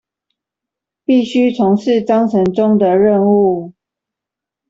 [1.05, 3.73] 必須從事章程中的任務